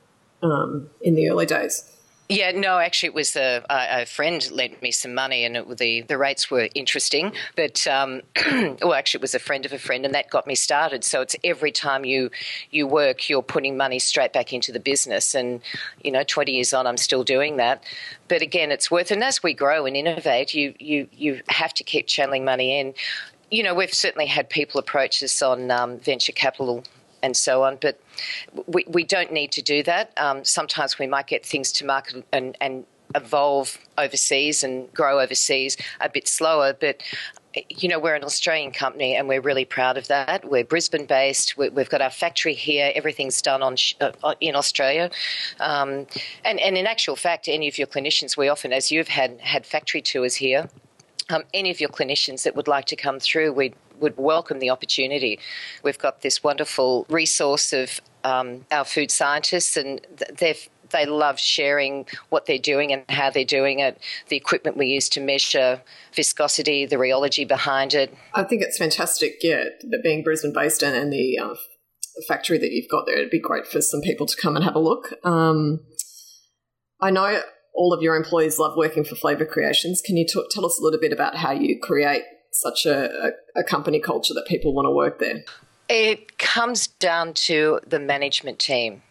um, 0.52 0.90
in 1.02 1.16
the 1.16 1.30
early 1.30 1.46
days? 1.46 1.96
Yeah, 2.28 2.52
no, 2.54 2.80
actually, 2.80 3.08
it 3.08 3.14
was 3.14 3.36
a, 3.36 3.64
a 3.70 4.06
friend 4.08 4.50
lent 4.50 4.82
me 4.82 4.90
some 4.90 5.14
money, 5.14 5.46
and 5.46 5.56
it, 5.58 5.78
the 5.78 6.02
the 6.02 6.18
rates 6.18 6.50
were 6.50 6.70
interesting. 6.74 7.34
But 7.56 7.86
um, 7.86 8.24
well, 8.82 8.96
actually, 8.96 9.20
it 9.20 9.22
was 9.22 9.36
a 9.36 9.40
friend 9.40 9.64
of 9.64 9.72
a 9.72 9.78
friend, 9.78 10.04
and 10.06 10.16
that 10.16 10.32
got 10.32 10.48
me 10.48 10.56
started. 10.56 11.04
So 11.04 11.22
it's 11.22 11.36
every 11.44 11.72
time 11.72 12.04
you 12.04 12.32
you 12.72 12.88
work, 12.88 13.30
you're 13.30 13.44
putting 13.44 13.78
money 13.78 14.00
straight 14.00 14.34
back 14.34 14.54
into 14.54 14.72
the 14.72 14.80
business, 14.80 15.36
and 15.36 15.62
you 16.04 16.12
know, 16.12 16.24
twenty 16.24 16.54
years 16.54 16.74
on, 16.74 16.88
I'm 16.88 16.98
still 16.98 17.24
doing 17.24 17.58
that. 17.58 17.84
But 18.28 18.42
again, 18.42 18.72
it's 18.72 18.90
worth. 18.90 19.12
And 19.12 19.24
as 19.24 19.44
we 19.44 19.54
grow 19.54 19.86
and 19.86 19.96
innovate, 19.96 20.56
you 20.56 20.74
you 20.80 21.08
you 21.12 21.42
have 21.50 21.76
to 21.76 21.84
keep 21.84 22.08
channeling 22.08 22.44
money 22.44 22.80
in. 22.80 22.96
You 23.52 23.62
know, 23.62 23.76
we've 23.76 23.94
certainly 23.94 24.26
had 24.26 24.50
people 24.50 24.80
approach 24.80 25.22
us 25.22 25.44
on 25.44 25.70
um, 25.70 26.00
venture 26.00 26.32
capital 26.32 26.84
and 27.22 27.38
so 27.38 27.64
on. 27.64 27.78
But 27.80 28.00
we, 28.68 28.86
we 28.88 29.04
don't 29.04 29.32
need 29.32 29.52
to 29.54 29.62
do 29.62 29.84
that. 29.84 30.12
Um, 30.18 30.44
sometimes 30.44 31.00
we 31.00 31.08
might 31.08 31.28
get 31.28 31.46
things 31.46 31.72
to 31.74 31.86
market 31.86 32.26
and, 32.32 32.58
and 32.62 32.86
evolve 33.14 33.78
overseas 33.98 34.64
and 34.64 34.92
grow 34.94 35.20
overseas 35.20 35.78
a 36.02 36.10
bit 36.10 36.28
slower. 36.28 36.74
But 36.74 37.02
you 37.70 37.88
know, 37.88 38.00
we're 38.00 38.16
an 38.16 38.24
Australian 38.24 38.72
company 38.72 39.16
and 39.16 39.28
we're 39.28 39.42
really 39.42 39.66
proud 39.66 39.98
of 39.98 40.08
that. 40.08 40.50
We're 40.50 40.66
Brisbane 40.66 41.06
based. 41.06 41.58
we 41.58 41.70
have 41.76 41.90
got 41.90 42.02
our 42.02 42.10
factory 42.10 42.54
here. 42.54 42.92
Everything's 42.96 43.42
done 43.42 43.64
on 43.64 43.76
uh, 44.02 44.36
in 44.42 44.56
Australia. 44.56 45.10
Um, 45.60 46.08
and, 46.44 46.60
and 46.60 46.78
in 46.78 46.86
actual 46.88 47.16
fact, 47.16 47.48
any 47.48 47.68
of 47.68 47.78
your 47.78 47.88
clinicians, 47.88 48.36
we 48.36 48.50
often, 48.50 48.74
as 48.74 48.92
you've 48.92 49.08
had, 49.08 49.40
had 49.40 49.66
factory 49.66 50.02
tours 50.02 50.36
here, 50.36 50.70
um, 51.30 51.44
any 51.54 51.72
of 51.72 51.80
your 51.80 51.90
clinicians 51.90 52.44
that 52.44 52.56
would 52.56 52.68
like 52.68 52.86
to 52.86 52.96
come 52.96 53.20
through, 53.20 53.54
we 53.54 53.74
would 54.00 54.18
welcome 54.18 54.60
the 54.60 54.70
opportunity. 54.70 55.40
We've 55.84 56.00
got 56.00 56.22
this 56.22 56.44
wonderful 56.44 57.06
resource 57.10 57.74
of 57.74 58.02
um, 58.24 58.66
our 58.72 58.86
food 58.86 59.12
scientists, 59.12 59.78
and 59.78 60.02
they 60.38 60.58
they 60.92 61.06
love 61.06 61.40
sharing 61.40 62.06
what 62.30 62.46
they're 62.46 62.58
doing 62.58 62.94
and 62.94 63.04
how 63.10 63.30
they're 63.30 63.44
doing 63.44 63.80
it, 63.80 64.00
the 64.30 64.36
equipment 64.36 64.78
we 64.78 64.88
use 64.88 65.10
to 65.10 65.20
measure 65.20 65.82
viscosity, 66.14 66.86
the 66.86 66.96
rheology 66.96 67.48
behind 67.48 67.94
it. 67.94 68.16
I 68.34 68.44
think 68.44 68.62
it's 68.62 68.78
fantastic, 68.78 69.38
yeah, 69.42 69.66
that 69.82 70.04
being 70.04 70.24
Brisbane 70.24 70.54
based 70.54 70.84
and, 70.84 70.96
and 70.96 71.12
the 71.12 71.40
uh, 71.40 71.56
factory 72.28 72.58
that 72.58 72.72
you've 72.72 72.90
got 72.90 73.06
there, 73.06 73.18
it'd 73.18 73.30
be 73.30 73.40
great 73.40 73.68
for 73.68 73.82
some 73.82 74.02
people 74.02 74.26
to 74.26 74.36
come 74.42 74.56
and 74.56 74.64
have 74.64 74.76
a 74.76 74.80
look. 74.80 75.14
Um, 75.26 75.80
I 77.02 77.12
know 77.12 77.42
all 77.74 77.94
of 77.94 78.02
your 78.02 78.16
employees 78.16 78.58
love 78.58 78.78
working 78.78 79.04
for 79.04 79.16
Flavour 79.16 79.46
Creations. 79.46 80.02
Can 80.02 80.16
you 80.16 80.26
t- 80.26 80.46
tell 80.52 80.66
us 80.66 80.80
a 80.80 80.84
little 80.84 81.00
bit 81.00 81.12
about 81.12 81.36
how 81.36 81.52
you 81.52 81.80
create 81.82 82.24
such 82.56 82.86
a, 82.86 83.32
a, 83.56 83.60
a 83.60 83.64
company 83.64 84.00
culture 84.00 84.34
that 84.34 84.46
people 84.48 84.74
want 84.74 84.86
to 84.86 84.92
work 84.92 85.20
there? 85.20 85.44
It 85.88 86.38
comes 86.38 86.88
down 86.88 87.34
to 87.34 87.80
the 87.86 88.00
management 88.00 88.60
team. 88.60 89.04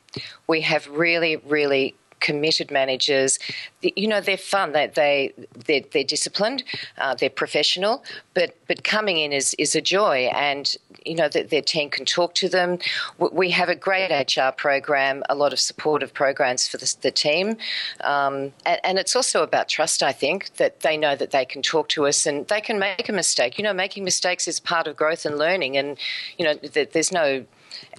We 0.47 0.63
have 0.63 0.89
really, 0.89 1.37
really 1.37 1.95
committed 2.25 2.71
managers. 2.71 3.39
You 3.83 4.09
know, 4.09 4.21
they're 4.21 4.37
fun. 4.39 4.73
They 4.73 4.87
they 4.87 5.33
they're, 5.67 5.85
they're 5.93 6.11
disciplined. 6.17 6.65
Uh, 6.99 7.15
they're 7.15 7.39
professional. 7.45 8.03
But 8.33 8.57
but 8.67 8.83
coming 8.83 9.19
in 9.19 9.33
is 9.33 9.55
is 9.59 9.77
a 9.77 9.83
joy, 9.83 10.31
and 10.35 10.75
you 11.05 11.15
know 11.15 11.29
that 11.29 11.51
their 11.51 11.63
team 11.63 11.91
can 11.91 12.07
talk 12.07 12.35
to 12.37 12.49
them. 12.49 12.79
We 13.19 13.51
have 13.51 13.69
a 13.69 13.77
great 13.77 14.11
HR 14.11 14.53
program, 14.57 15.23
a 15.29 15.35
lot 15.35 15.53
of 15.53 15.61
supportive 15.61 16.13
programs 16.15 16.67
for 16.67 16.79
the, 16.79 16.97
the 17.03 17.11
team, 17.11 17.57
um, 18.03 18.53
and, 18.65 18.81
and, 18.83 18.99
it's 18.99 19.15
also 19.15 19.43
about 19.43 19.69
trust. 19.69 20.03
I 20.03 20.13
think 20.13 20.57
that 20.57 20.81
they 20.81 20.97
know 20.97 21.15
that 21.17 21.31
they 21.31 21.45
can 21.45 21.61
talk 21.63 21.89
to 21.91 22.07
us 22.07 22.25
and 22.27 22.49
they 22.49 22.63
can 22.63 22.79
make 22.79 23.09
a 23.09 23.13
mistake. 23.13 23.59
You 23.59 23.65
know, 23.65 23.75
making 23.75 24.03
mistakes 24.05 24.49
is 24.49 24.59
part 24.61 24.87
of 24.87 24.97
growth 24.97 25.27
and 25.27 25.37
learning, 25.37 25.77
and 25.77 25.99
you 26.39 26.45
know, 26.47 26.55
there's 26.95 27.13
no 27.13 27.45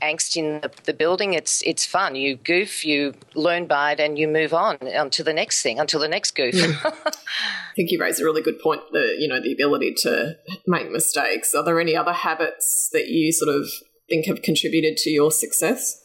angst 0.01 0.37
in 0.37 0.61
the, 0.61 0.71
the, 0.83 0.93
building. 0.93 1.33
It's 1.33 1.61
it's 1.63 1.85
fun. 1.85 2.15
You 2.15 2.35
goof, 2.37 2.85
you 2.85 3.13
learn 3.33 3.67
by 3.67 3.93
it, 3.93 3.99
and 3.99 4.17
you 4.17 4.27
move 4.27 4.53
on 4.53 4.77
to 5.11 5.23
the 5.23 5.33
next 5.33 5.61
thing, 5.61 5.79
until 5.79 5.99
the 5.99 6.07
next 6.07 6.31
goof. 6.31 6.55
I 6.85 7.73
think 7.75 7.91
you 7.91 7.99
raise 7.99 8.19
a 8.19 8.23
really 8.23 8.41
good 8.41 8.59
point. 8.59 8.81
The 8.91 9.15
you 9.17 9.27
know 9.27 9.41
the 9.41 9.53
ability 9.53 9.93
to 9.99 10.37
make 10.67 10.91
mistakes. 10.91 11.53
Are 11.53 11.63
there 11.63 11.79
any 11.79 11.95
other 11.95 12.13
habits 12.13 12.89
that 12.93 13.07
you 13.07 13.31
sort 13.31 13.55
of 13.55 13.67
think 14.09 14.25
have 14.27 14.41
contributed 14.41 14.97
to 14.97 15.09
your 15.09 15.31
success? 15.31 16.01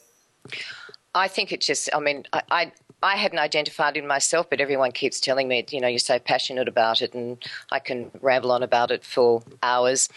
I 1.14 1.28
think 1.28 1.52
it 1.52 1.60
just. 1.60 1.88
I 1.94 2.00
mean, 2.00 2.24
I, 2.32 2.42
I 2.50 2.72
I 3.02 3.16
hadn't 3.16 3.38
identified 3.38 3.96
in 3.96 4.06
myself, 4.06 4.50
but 4.50 4.60
everyone 4.60 4.92
keeps 4.92 5.20
telling 5.20 5.48
me, 5.48 5.64
you 5.70 5.80
know, 5.80 5.88
you're 5.88 5.98
so 5.98 6.18
passionate 6.18 6.68
about 6.68 7.00
it, 7.00 7.14
and 7.14 7.42
I 7.70 7.78
can 7.78 8.10
ramble 8.20 8.52
on 8.52 8.62
about 8.62 8.90
it 8.90 9.04
for 9.04 9.42
hours. 9.62 10.08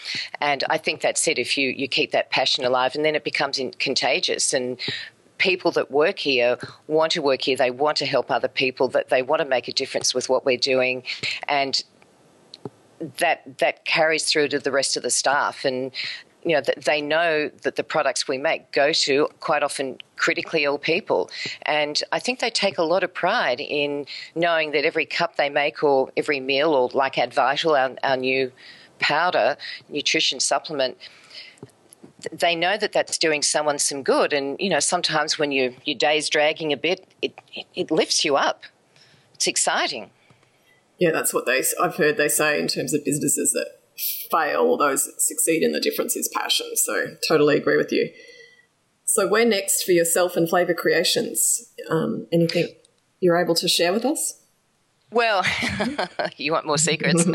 And 0.41 0.63
I 0.69 0.77
think 0.77 1.01
that's 1.01 1.27
it. 1.27 1.39
If 1.39 1.57
you 1.57 1.69
you 1.69 1.87
keep 1.87 2.11
that 2.11 2.29
passion 2.29 2.65
alive, 2.65 2.95
and 2.95 3.05
then 3.05 3.15
it 3.15 3.23
becomes 3.23 3.57
in, 3.57 3.71
contagious, 3.71 4.53
and 4.53 4.79
people 5.37 5.71
that 5.71 5.91
work 5.91 6.19
here 6.19 6.57
want 6.87 7.11
to 7.13 7.21
work 7.21 7.41
here. 7.41 7.57
They 7.57 7.71
want 7.71 7.97
to 7.97 8.05
help 8.05 8.29
other 8.29 8.47
people. 8.47 8.89
That 8.89 9.09
they 9.09 9.21
want 9.21 9.41
to 9.41 9.47
make 9.47 9.67
a 9.67 9.73
difference 9.73 10.13
with 10.13 10.27
what 10.27 10.45
we're 10.45 10.57
doing, 10.57 11.03
and 11.47 11.81
that 13.17 13.59
that 13.59 13.85
carries 13.85 14.25
through 14.25 14.49
to 14.49 14.59
the 14.59 14.71
rest 14.71 14.97
of 14.97 15.03
the 15.03 15.09
staff. 15.09 15.63
And 15.63 15.91
you 16.45 16.55
know, 16.55 16.61
they 16.85 17.01
know 17.01 17.49
that 17.63 17.75
the 17.75 17.83
products 17.83 18.27
we 18.27 18.37
make 18.37 18.71
go 18.71 18.91
to 18.91 19.27
quite 19.39 19.63
often 19.63 19.97
critically 20.15 20.63
ill 20.63 20.77
people. 20.77 21.29
And 21.63 22.01
I 22.11 22.19
think 22.19 22.39
they 22.39 22.49
take 22.49 22.77
a 22.77 22.83
lot 22.83 23.03
of 23.03 23.13
pride 23.13 23.59
in 23.59 24.05
knowing 24.35 24.71
that 24.71 24.85
every 24.85 25.05
cup 25.05 25.35
they 25.35 25.49
make 25.49 25.83
or 25.83 26.11
every 26.17 26.39
meal, 26.39 26.73
or 26.73 26.89
like 26.93 27.15
Advital, 27.15 27.77
our, 27.77 27.95
our 28.03 28.17
new 28.17 28.51
powder, 28.99 29.57
nutrition 29.89 30.39
supplement, 30.39 30.97
they 32.31 32.55
know 32.55 32.77
that 32.77 32.93
that's 32.93 33.17
doing 33.17 33.41
someone 33.41 33.79
some 33.79 34.03
good. 34.03 34.31
And, 34.31 34.57
you 34.59 34.69
know, 34.69 34.79
sometimes 34.79 35.37
when 35.37 35.51
you, 35.51 35.75
your 35.83 35.97
day's 35.97 36.29
dragging 36.29 36.71
a 36.71 36.77
bit, 36.77 37.05
it, 37.21 37.33
it, 37.53 37.65
it 37.75 37.91
lifts 37.91 38.23
you 38.23 38.35
up. 38.37 38.63
It's 39.33 39.47
exciting. 39.47 40.09
Yeah, 40.99 41.11
that's 41.11 41.33
what 41.33 41.45
they, 41.45 41.63
I've 41.81 41.95
heard 41.95 42.15
they 42.17 42.29
say 42.29 42.59
in 42.59 42.67
terms 42.67 42.93
of 42.93 43.03
businesses 43.03 43.51
that 43.51 43.67
fail, 44.31 44.77
those 44.77 45.09
succeed, 45.17 45.63
in 45.63 45.71
the 45.71 45.79
difference 45.79 46.15
is 46.15 46.29
passion. 46.33 46.75
So, 46.75 47.15
totally 47.27 47.57
agree 47.57 47.77
with 47.77 47.91
you. 47.91 48.11
So, 49.05 49.27
where 49.27 49.45
next 49.45 49.83
for 49.83 49.91
yourself 49.91 50.35
and 50.35 50.49
Flavour 50.49 50.73
Creations? 50.73 51.71
Um, 51.89 52.27
anything 52.31 52.69
you're 53.19 53.37
able 53.37 53.55
to 53.55 53.67
share 53.67 53.93
with 53.93 54.05
us? 54.05 54.39
Well, 55.13 55.45
you 56.37 56.51
want 56.51 56.65
more 56.65 56.79
secrets. 56.79 57.25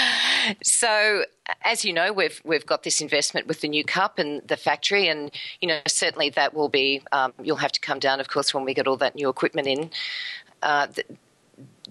so, 0.62 1.24
as 1.62 1.84
you 1.84 1.92
know, 1.92 2.12
we've 2.12 2.40
we've 2.44 2.64
got 2.64 2.84
this 2.84 3.00
investment 3.00 3.48
with 3.48 3.60
the 3.60 3.68
new 3.68 3.84
cup 3.84 4.18
and 4.18 4.42
the 4.46 4.56
factory, 4.56 5.08
and 5.08 5.32
you 5.60 5.66
know 5.66 5.80
certainly 5.88 6.30
that 6.30 6.54
will 6.54 6.68
be. 6.68 7.02
Um, 7.10 7.32
you'll 7.42 7.56
have 7.56 7.72
to 7.72 7.80
come 7.80 7.98
down, 7.98 8.20
of 8.20 8.28
course, 8.28 8.54
when 8.54 8.64
we 8.64 8.74
get 8.74 8.86
all 8.86 8.96
that 8.98 9.16
new 9.16 9.28
equipment 9.28 9.66
in. 9.66 9.90
Uh, 10.62 10.86
th- 10.86 11.08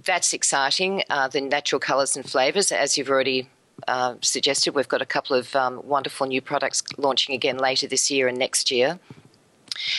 that's 0.03 0.33
exciting. 0.33 1.03
Uh, 1.09 1.27
the 1.27 1.41
natural 1.41 1.79
colours 1.79 2.15
and 2.15 2.29
flavours, 2.29 2.71
as 2.71 2.97
you've 2.97 3.09
already 3.09 3.49
uh, 3.87 4.15
suggested, 4.21 4.75
we've 4.75 4.87
got 4.87 5.01
a 5.01 5.05
couple 5.05 5.35
of 5.35 5.55
um, 5.55 5.81
wonderful 5.83 6.27
new 6.27 6.41
products 6.41 6.83
launching 6.97 7.35
again 7.35 7.57
later 7.57 7.87
this 7.87 8.09
year 8.09 8.27
and 8.27 8.37
next 8.37 8.71
year. 8.71 8.99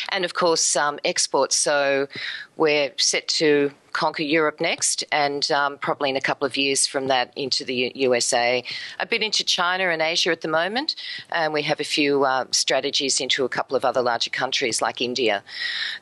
And 0.08 0.24
of 0.24 0.34
course, 0.34 0.76
um, 0.76 0.98
exports. 1.04 1.56
So 1.56 2.08
we're 2.56 2.92
set 2.96 3.28
to 3.28 3.70
conquer 3.92 4.22
Europe 4.22 4.60
next, 4.60 5.04
and 5.10 5.50
um, 5.50 5.78
probably 5.78 6.10
in 6.10 6.16
a 6.16 6.20
couple 6.20 6.46
of 6.46 6.56
years 6.56 6.86
from 6.86 7.08
that 7.08 7.32
into 7.36 7.64
the 7.64 7.92
USA. 7.94 8.62
A 9.00 9.06
bit 9.06 9.22
into 9.22 9.42
China 9.44 9.88
and 9.88 10.02
Asia 10.02 10.30
at 10.30 10.42
the 10.42 10.48
moment, 10.48 10.96
and 11.30 11.52
we 11.52 11.62
have 11.62 11.80
a 11.80 11.84
few 11.84 12.24
uh, 12.24 12.44
strategies 12.50 13.20
into 13.20 13.44
a 13.44 13.48
couple 13.48 13.76
of 13.76 13.84
other 13.84 14.02
larger 14.02 14.30
countries 14.30 14.82
like 14.82 15.00
India. 15.00 15.42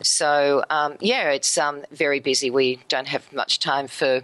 So, 0.02 0.64
um, 0.70 0.96
yeah, 1.00 1.30
it's 1.30 1.56
um, 1.56 1.84
very 1.92 2.20
busy. 2.20 2.50
We 2.50 2.80
don't 2.88 3.08
have 3.08 3.32
much 3.32 3.60
time 3.60 3.86
for 3.86 4.22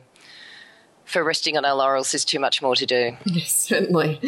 for 1.10 1.24
resting 1.24 1.56
on 1.56 1.64
our 1.64 1.74
laurels. 1.74 2.12
There's 2.12 2.24
too 2.24 2.38
much 2.38 2.62
more 2.62 2.76
to 2.76 2.86
do. 2.86 3.16
Yes, 3.24 3.54
certainly. 3.54 4.20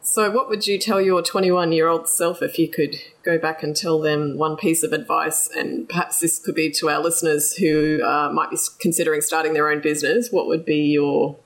So, 0.00 0.30
what 0.30 0.48
would 0.48 0.66
you 0.66 0.78
tell 0.78 1.00
your 1.00 1.22
21 1.22 1.72
year 1.72 1.86
old 1.88 2.08
self 2.08 2.40
if 2.40 2.58
you 2.58 2.68
could 2.68 2.96
go 3.22 3.36
back 3.38 3.62
and 3.62 3.76
tell 3.76 4.00
them 4.00 4.38
one 4.38 4.56
piece 4.56 4.82
of 4.82 4.92
advice? 4.92 5.48
And 5.54 5.88
perhaps 5.88 6.20
this 6.20 6.38
could 6.38 6.54
be 6.54 6.70
to 6.72 6.88
our 6.88 7.00
listeners 7.00 7.54
who 7.54 8.00
uh, 8.02 8.30
might 8.32 8.50
be 8.50 8.56
considering 8.80 9.20
starting 9.20 9.52
their 9.52 9.70
own 9.70 9.80
business. 9.80 10.30
What 10.30 10.46
would 10.46 10.64
be 10.64 10.78
your 10.78 11.36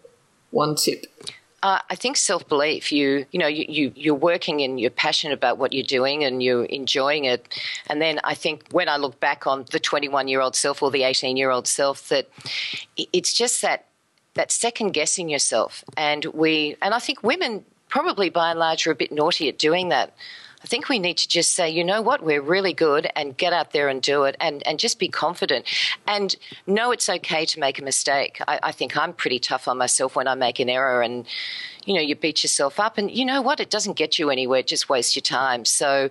one 0.51 0.77
tip? 0.77 1.07
Uh, 1.63 1.79
I 1.91 1.95
think 1.95 2.17
self 2.17 2.49
belief. 2.49 2.93
You 2.93 3.27
you 3.33 3.39
know 3.39 3.47
you, 3.47 3.65
you 3.69 3.93
you're 3.97 4.15
working 4.15 4.61
and 4.61 4.81
you're 4.81 4.91
passionate 4.91 5.35
about 5.35 5.59
what 5.59 5.73
you're 5.73 5.85
doing 5.85 6.23
and 6.23 6.43
you're 6.43 6.65
enjoying 6.65 7.25
it. 7.25 7.49
And 7.89 8.01
then 8.01 8.21
I 8.25 8.35
think 8.35 8.67
when 8.71 8.89
I 8.89 8.97
look 8.97 9.19
back 9.19 9.47
on 9.47 9.65
the 9.71 9.81
21 9.81 10.29
year 10.29 10.41
old 10.41 10.55
self 10.55 10.83
or 10.83 10.91
the 10.91 11.05
18 11.05 11.37
year 11.37 11.51
old 11.51 11.67
self, 11.67 12.09
that 12.09 12.29
it's 12.97 13.33
just 13.33 13.63
that 13.63 13.87
that 14.35 14.51
second 14.51 14.93
guessing 14.93 15.29
yourself. 15.29 15.85
And 15.97 16.25
we 16.27 16.77
and 16.83 16.95
I 16.95 16.99
think 16.99 17.23
women 17.23 17.65
probably 17.89 18.31
by 18.31 18.51
and 18.51 18.59
large 18.59 18.87
are 18.87 18.91
a 18.91 18.95
bit 18.95 19.13
naughty 19.13 19.49
at 19.49 19.59
doing 19.59 19.91
that. 19.91 20.15
I 20.63 20.67
think 20.67 20.89
we 20.89 20.99
need 21.01 21.19
to 21.19 21.29
just 21.29 21.53
say, 21.53 21.69
you 21.69 21.83
know 21.83 22.01
what, 22.01 22.23
we're 22.23 22.41
really 22.41 22.73
good 22.73 23.11
and 23.17 23.37
get 23.37 23.53
out 23.53 23.73
there 23.73 23.89
and 23.89 24.01
do 24.01 24.23
it 24.25 24.37
and, 24.39 24.65
and 24.65 24.79
just 24.79 25.01
be 25.01 25.09
confident 25.09 25.67
and 26.07 26.37
know 26.69 26.93
it's 26.93 27.09
okay 27.09 27.45
to 27.47 27.59
make 27.59 27.81
a 27.81 27.83
mistake. 27.83 28.41
I, 28.47 28.61
I 28.63 28.73
think 28.73 28.97
I'm 28.97 29.13
pretty 29.13 29.41
tough 29.41 29.67
on 29.67 29.77
myself 29.77 30.15
when 30.15 30.29
I 30.29 30.37
make 30.37 30.61
an 30.61 30.69
error 30.69 31.03
and, 31.03 31.27
you 31.85 31.95
know, 31.95 32.01
you 32.01 32.15
beat 32.15 32.45
yourself 32.45 32.79
up 32.79 32.97
and 32.97 33.11
you 33.11 33.25
know 33.25 33.43
what, 33.43 33.59
it 33.59 33.71
doesn't 33.71 33.97
get 33.97 34.21
you 34.21 34.31
anywhere, 34.31 34.63
just 34.63 34.89
waste 34.89 35.17
your 35.17 35.23
time. 35.23 35.65
So 35.65 36.11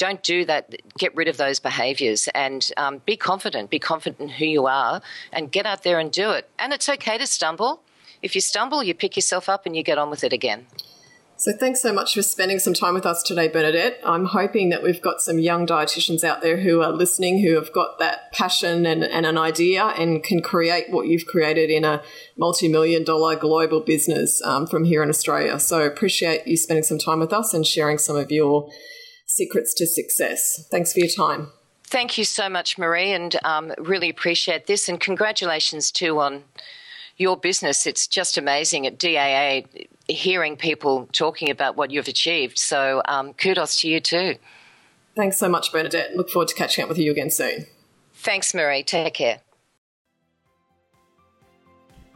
don't 0.00 0.22
do 0.22 0.46
that. 0.46 0.74
Get 0.98 1.14
rid 1.14 1.28
of 1.28 1.36
those 1.36 1.60
behaviours 1.60 2.26
and 2.34 2.68
um, 2.78 3.02
be 3.04 3.16
confident. 3.18 3.68
Be 3.68 3.78
confident 3.78 4.18
in 4.18 4.30
who 4.30 4.46
you 4.46 4.66
are 4.66 5.02
and 5.30 5.52
get 5.52 5.66
out 5.66 5.82
there 5.82 5.98
and 5.98 6.10
do 6.10 6.30
it. 6.30 6.48
And 6.58 6.72
it's 6.72 6.88
okay 6.88 7.18
to 7.18 7.26
stumble. 7.26 7.82
If 8.22 8.34
you 8.34 8.40
stumble, 8.40 8.82
you 8.82 8.94
pick 8.94 9.14
yourself 9.14 9.48
up 9.48 9.66
and 9.66 9.76
you 9.76 9.82
get 9.82 9.98
on 9.98 10.08
with 10.08 10.24
it 10.24 10.32
again. 10.32 10.66
So 11.36 11.52
thanks 11.52 11.80
so 11.80 11.92
much 11.92 12.14
for 12.14 12.22
spending 12.22 12.58
some 12.58 12.72
time 12.74 12.94
with 12.94 13.04
us 13.06 13.22
today, 13.22 13.48
Bernadette. 13.48 13.98
I'm 14.04 14.26
hoping 14.26 14.70
that 14.70 14.82
we've 14.82 15.00
got 15.00 15.20
some 15.20 15.38
young 15.38 15.66
dietitians 15.66 16.24
out 16.24 16.40
there 16.40 16.58
who 16.58 16.82
are 16.82 16.92
listening, 16.92 17.42
who 17.42 17.54
have 17.56 17.72
got 17.72 17.98
that 17.98 18.32
passion 18.32 18.86
and, 18.86 19.04
and 19.04 19.26
an 19.26 19.36
idea 19.38 19.84
and 19.84 20.22
can 20.22 20.40
create 20.42 20.90
what 20.90 21.08
you've 21.08 21.26
created 21.26 21.70
in 21.70 21.84
a 21.84 22.02
multi-million 22.38 23.04
dollar 23.04 23.36
global 23.36 23.80
business 23.80 24.42
um, 24.42 24.66
from 24.66 24.84
here 24.84 25.02
in 25.02 25.08
Australia. 25.10 25.58
So 25.60 25.82
appreciate 25.82 26.46
you 26.46 26.56
spending 26.56 26.84
some 26.84 26.98
time 26.98 27.20
with 27.20 27.32
us 27.32 27.54
and 27.54 27.66
sharing 27.66 27.96
some 27.98 28.16
of 28.16 28.30
your 28.30 28.70
secrets 29.30 29.72
to 29.74 29.86
success. 29.86 30.66
Thanks 30.70 30.92
for 30.92 30.98
your 31.00 31.08
time. 31.08 31.52
Thank 31.84 32.18
you 32.18 32.24
so 32.24 32.48
much, 32.48 32.76
Maree, 32.76 33.14
and 33.14 33.36
um, 33.44 33.72
really 33.78 34.10
appreciate 34.10 34.66
this. 34.66 34.88
And 34.88 35.00
congratulations 35.00 35.90
too 35.90 36.20
on 36.20 36.44
your 37.16 37.36
business. 37.36 37.86
It's 37.86 38.06
just 38.06 38.38
amazing 38.38 38.86
at 38.86 38.98
DAA 38.98 39.64
hearing 40.08 40.56
people 40.56 41.08
talking 41.12 41.50
about 41.50 41.76
what 41.76 41.90
you've 41.90 42.08
achieved. 42.08 42.58
So 42.58 43.02
um, 43.06 43.34
kudos 43.34 43.80
to 43.80 43.88
you 43.88 44.00
too. 44.00 44.36
Thanks 45.16 45.38
so 45.38 45.48
much, 45.48 45.72
Bernadette. 45.72 46.16
Look 46.16 46.30
forward 46.30 46.48
to 46.48 46.54
catching 46.54 46.82
up 46.82 46.88
with 46.88 46.98
you 46.98 47.10
again 47.10 47.30
soon. 47.30 47.66
Thanks, 48.14 48.52
Maree. 48.52 48.84
Take 48.84 49.14
care. 49.14 49.40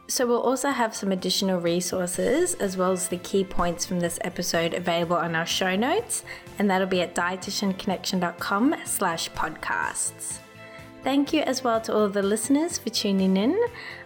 So, 0.07 0.27
we'll 0.27 0.41
also 0.41 0.69
have 0.69 0.95
some 0.95 1.11
additional 1.11 1.59
resources 1.59 2.53
as 2.55 2.77
well 2.77 2.91
as 2.91 3.07
the 3.07 3.17
key 3.17 3.43
points 3.43 3.85
from 3.85 3.99
this 3.99 4.19
episode 4.21 4.75
available 4.75 5.15
on 5.15 5.35
our 5.35 5.47
show 5.47 5.75
notes, 5.75 6.23
and 6.59 6.69
that'll 6.69 6.87
be 6.87 7.01
at 7.01 7.15
dietitianconnection.com 7.15 8.75
slash 8.85 9.31
podcasts. 9.31 10.39
Thank 11.05 11.33
you 11.33 11.41
as 11.41 11.63
well 11.63 11.79
to 11.81 11.93
all 11.93 12.01
of 12.03 12.13
the 12.13 12.23
listeners 12.23 12.79
for 12.79 12.89
tuning 12.89 13.37
in. 13.37 13.55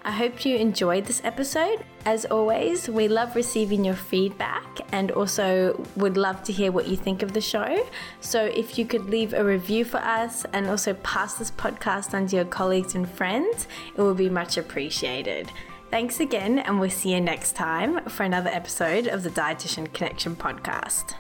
I 0.04 0.12
hope 0.12 0.44
you 0.44 0.58
enjoyed 0.58 1.06
this 1.06 1.22
episode. 1.24 1.86
As 2.04 2.26
always, 2.26 2.90
we 2.90 3.08
love 3.08 3.38
receiving 3.38 3.86
your 3.86 3.96
feedback 3.96 4.82
and 4.92 5.10
also 5.12 5.82
would 5.96 6.18
love 6.18 6.44
to 6.44 6.52
hear 6.52 6.74
what 6.74 6.90
you 6.90 6.98
think 6.98 7.24
of 7.24 7.32
the 7.32 7.40
show. 7.40 7.88
So 8.20 8.44
if 8.44 8.78
you 8.78 8.86
could 8.86 9.06
leave 9.06 9.34
a 9.34 9.46
review 9.46 9.86
for 9.86 10.00
us 10.00 10.46
and 10.52 10.68
also 10.68 10.94
pass 10.96 11.36
this 11.36 11.52
podcast 11.52 12.14
on 12.14 12.28
to 12.28 12.36
your 12.36 12.44
colleagues 12.44 12.96
and 12.96 13.10
friends, 13.10 13.70
it 13.96 14.02
would 14.02 14.18
be 14.18 14.30
much 14.30 14.58
appreciated. 14.58 15.50
Thanks 15.90 16.20
again, 16.20 16.60
and 16.60 16.80
we'll 16.80 16.92
see 16.92 17.14
you 17.14 17.22
next 17.22 17.56
time 17.56 18.06
for 18.06 18.24
another 18.24 18.50
episode 18.52 19.08
of 19.08 19.24
the 19.24 19.30
Dietitian 19.32 19.92
Connection 19.92 20.36
podcast. 20.36 21.16